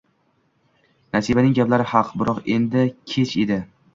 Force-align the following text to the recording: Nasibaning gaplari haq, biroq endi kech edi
Nasibaning 1.15 1.53
gaplari 1.59 1.85
haq, 1.93 2.09
biroq 2.21 2.39
endi 2.57 2.89
kech 3.13 3.37
edi 3.45 3.63